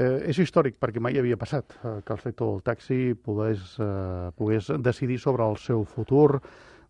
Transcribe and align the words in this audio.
Eh, 0.00 0.30
és 0.32 0.38
històric 0.40 0.78
perquè 0.80 1.00
mai 1.02 1.18
havia 1.20 1.36
passat 1.36 1.74
eh, 1.82 1.98
que 2.06 2.14
el 2.14 2.20
sector 2.22 2.54
del 2.54 2.62
taxi 2.64 2.98
pogués, 3.20 3.74
eh, 3.84 4.30
pogués 4.38 4.70
decidir 4.80 5.18
sobre 5.20 5.44
el 5.44 5.58
seu 5.60 5.84
futur 5.84 6.40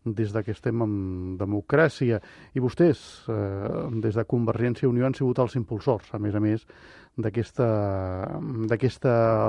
des 0.04 0.32
que 0.32 0.54
estem 0.54 0.80
en 0.84 0.92
democràcia. 1.40 2.20
I 2.54 2.62
vostès, 2.62 3.00
eh, 3.28 3.72
des 4.00 4.14
de 4.14 4.24
Convergència 4.24 4.86
i 4.86 4.90
Unió, 4.92 5.06
han 5.06 5.16
sigut 5.18 5.42
els 5.42 5.56
impulsors, 5.58 6.14
a 6.14 6.18
més 6.22 6.34
a 6.34 6.40
més, 6.40 6.66
d'aquesta 7.24 7.66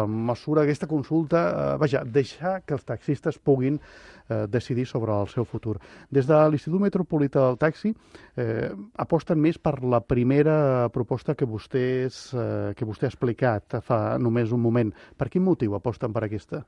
mesura, 0.07 0.64
aquesta 0.64 0.88
consulta, 0.88 1.41
eh, 1.50 1.78
vaja, 1.82 2.04
deixar 2.05 2.61
que 2.66 2.75
els 2.78 2.86
taxistes 2.88 3.39
puguin 3.39 3.79
eh, 3.82 4.47
decidir 4.47 4.86
sobre 4.86 5.14
el 5.14 5.28
seu 5.28 5.46
futur. 5.46 5.78
Des 6.10 6.28
de 6.28 6.38
l'Institut 6.50 6.82
Metropolità 6.82 7.46
del 7.47 7.57
Taxi 7.61 7.93
eh, 8.36 8.70
aposten 8.96 9.39
més 9.42 9.57
per 9.57 9.79
la 9.84 10.02
primera 10.02 10.89
proposta 10.93 11.36
que, 11.36 11.46
vostès, 11.46 12.34
eh, 12.34 12.73
que 12.78 12.88
vostè 12.88 13.07
ha 13.07 13.14
explicat 13.14 13.82
fa 13.86 14.18
només 14.19 14.51
un 14.51 14.61
moment. 14.61 14.93
Per 15.18 15.29
quin 15.29 15.43
motiu 15.43 15.75
aposten 15.75 16.14
per 16.14 16.25
aquesta? 16.28 16.64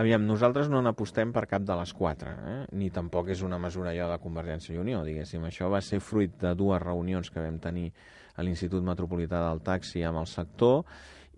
Aviam, 0.00 0.24
nosaltres 0.28 0.70
no 0.72 0.80
n'apostem 0.84 1.32
per 1.32 1.46
cap 1.50 1.64
de 1.68 1.76
les 1.76 1.92
quatre, 1.96 2.32
eh? 2.48 2.58
ni 2.78 2.90
tampoc 2.94 3.28
és 3.32 3.42
una 3.44 3.58
mesura 3.60 3.92
allò 3.92 4.08
de 4.12 4.20
Convergència 4.22 4.74
i 4.76 4.80
Unió, 4.80 5.02
diguéssim. 5.04 5.44
Això 5.48 5.68
va 5.72 5.82
ser 5.84 6.00
fruit 6.00 6.38
de 6.40 6.54
dues 6.56 6.80
reunions 6.82 7.30
que 7.32 7.42
vam 7.44 7.58
tenir 7.60 7.90
a 8.36 8.44
l'Institut 8.44 8.84
Metropolità 8.84 9.42
del 9.48 9.62
Taxi 9.64 10.04
amb 10.06 10.22
el 10.22 10.28
sector 10.30 10.84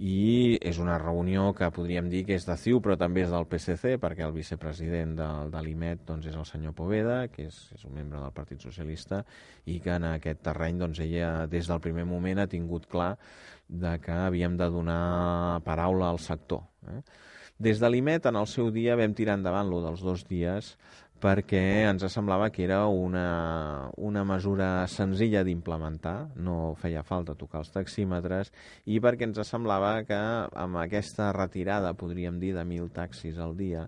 i 0.03 0.59
és 0.59 0.81
una 0.83 0.97
reunió 0.99 1.53
que 1.55 1.69
podríem 1.71 2.09
dir 2.11 2.25
que 2.27 2.35
és 2.35 2.47
de 2.49 2.57
CiU 2.59 2.81
però 2.83 2.97
també 2.99 3.23
és 3.23 3.31
del 3.31 3.47
PSC 3.47 3.95
perquè 4.03 4.25
el 4.27 4.35
vicepresident 4.35 5.15
de, 5.21 5.29
de 5.53 5.63
l'IMET 5.63 6.03
doncs, 6.09 6.27
és 6.27 6.35
el 6.35 6.47
senyor 6.49 6.75
Poveda 6.75 7.29
que 7.31 7.47
és, 7.47 7.61
és 7.77 7.85
un 7.87 7.95
membre 7.95 8.19
del 8.19 8.35
Partit 8.35 8.65
Socialista 8.65 9.23
i 9.71 9.79
que 9.79 9.95
en 9.95 10.09
aquest 10.11 10.43
terreny 10.43 10.83
doncs, 10.83 10.99
ella 11.05 11.47
des 11.47 11.71
del 11.71 11.83
primer 11.85 12.09
moment 12.11 12.43
ha 12.43 12.51
tingut 12.51 12.89
clar 12.91 13.15
de 13.69 13.95
que 14.03 14.19
havíem 14.27 14.59
de 14.59 14.67
donar 14.69 15.63
paraula 15.65 16.11
al 16.11 16.19
sector. 16.19 16.67
Eh? 16.91 17.01
Des 17.63 17.79
de 17.79 17.89
l'IMET 17.89 18.27
en 18.27 18.37
el 18.37 18.51
seu 18.51 18.73
dia 18.75 18.99
vam 18.99 19.15
tirar 19.15 19.39
endavant 19.39 19.71
lo 19.71 19.79
dels 19.85 20.03
dos 20.03 20.27
dies 20.27 20.75
perquè 21.25 21.63
ens 21.89 22.05
semblava 22.13 22.51
que 22.53 22.67
era 22.67 22.83
una, 22.93 23.89
una 23.97 24.25
mesura 24.29 24.69
senzilla 24.93 25.45
d'implementar, 25.47 26.17
no 26.37 26.75
feia 26.81 27.05
falta 27.07 27.37
tocar 27.41 27.63
els 27.65 27.73
taxímetres, 27.73 28.53
i 28.85 29.01
perquè 29.01 29.25
ens 29.31 29.41
semblava 29.49 29.95
que 30.09 30.19
amb 30.67 30.83
aquesta 30.83 31.31
retirada, 31.33 31.95
podríem 31.97 32.41
dir, 32.43 32.53
de 32.59 32.65
1.000 32.65 32.93
taxis 32.93 33.41
al 33.41 33.57
dia, 33.57 33.87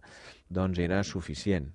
doncs 0.48 0.80
era 0.80 1.02
suficient. 1.04 1.68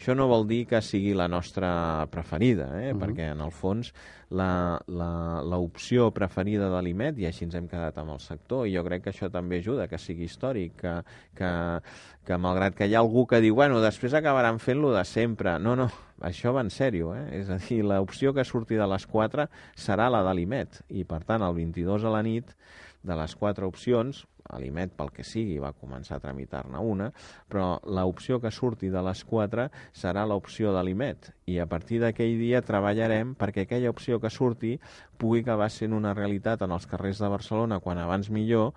Això 0.00 0.14
no 0.16 0.30
vol 0.30 0.46
dir 0.48 0.62
que 0.64 0.78
sigui 0.80 1.10
la 1.12 1.26
nostra 1.28 2.06
preferida, 2.08 2.70
eh? 2.80 2.88
uh 2.88 2.96
-huh. 2.96 3.00
perquè 3.02 3.32
en 3.32 3.40
el 3.44 3.50
fons 3.50 3.92
l'opció 4.30 6.10
preferida 6.10 6.70
de 6.70 6.82
l'IMET, 6.82 7.18
i 7.18 7.26
així 7.26 7.44
ens 7.44 7.54
hem 7.54 7.68
quedat 7.68 7.98
amb 7.98 8.12
el 8.12 8.20
sector, 8.20 8.66
i 8.66 8.74
jo 8.74 8.82
crec 8.84 9.02
que 9.02 9.10
això 9.10 9.30
també 9.30 9.58
ajuda 9.58 9.88
que 9.88 9.98
sigui 9.98 10.24
històric, 10.24 10.72
que, 10.76 11.02
que, 11.34 11.80
que 12.24 12.38
malgrat 12.38 12.74
que 12.74 12.86
hi 12.86 12.94
ha 12.94 13.00
algú 13.00 13.26
que 13.26 13.40
diu, 13.40 13.54
bueno, 13.54 13.80
després 13.80 14.14
acabaran 14.14 14.58
fent-lo 14.58 14.94
de 14.94 15.04
sempre. 15.04 15.58
No, 15.58 15.76
no, 15.76 15.90
això 16.20 16.54
va 16.54 16.62
en 16.62 16.70
sèrio, 16.70 17.14
eh? 17.14 17.40
És 17.40 17.50
a 17.50 17.58
dir, 17.58 17.84
l'opció 17.84 18.32
que 18.32 18.44
surti 18.44 18.76
de 18.76 18.86
les 18.86 19.06
4 19.06 19.48
serà 19.76 20.08
la 20.08 20.22
de 20.22 20.34
l'IMET, 20.34 20.82
i 20.88 21.04
per 21.04 21.24
tant, 21.24 21.42
el 21.42 21.54
22 21.54 22.04
a 22.04 22.10
la 22.10 22.22
nit, 22.22 22.56
de 23.02 23.16
les 23.16 23.34
quatre 23.34 23.66
opcions, 23.66 24.24
l'IMET, 24.58 24.92
pel 24.98 25.10
que 25.14 25.24
sigui, 25.26 25.58
va 25.62 25.72
començar 25.76 26.16
a 26.18 26.22
tramitar-ne 26.22 26.80
una, 26.82 27.10
però 27.48 27.78
l'opció 27.86 28.40
que 28.42 28.50
surti 28.50 28.90
de 28.90 29.02
les 29.06 29.22
quatre 29.24 29.68
serà 29.96 30.26
l'opció 30.26 30.74
de 30.74 30.82
l'IMET 30.84 31.30
i 31.52 31.60
a 31.62 31.68
partir 31.70 32.00
d'aquell 32.02 32.38
dia 32.40 32.62
treballarem 32.66 33.36
perquè 33.38 33.66
aquella 33.66 33.92
opció 33.94 34.20
que 34.20 34.32
surti 34.32 34.76
pugui 35.18 35.44
acabar 35.44 35.70
sent 35.70 35.94
una 35.94 36.14
realitat 36.16 36.62
en 36.66 36.74
els 36.74 36.88
carrers 36.90 37.22
de 37.22 37.30
Barcelona 37.30 37.80
quan 37.84 38.00
abans 38.02 38.30
millor 38.30 38.74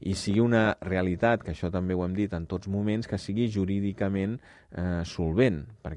i 0.00 0.14
sigui 0.16 0.40
una 0.40 0.78
realitat, 0.80 1.42
que 1.44 1.52
això 1.52 1.68
també 1.72 1.94
ho 1.94 2.04
hem 2.06 2.14
dit 2.16 2.32
en 2.32 2.46
tots 2.48 2.70
moments, 2.72 3.04
que 3.06 3.18
sigui 3.20 3.50
jurídicament 3.52 4.38
eh, 4.40 5.02
solvent, 5.04 5.60
perquè 5.84 5.88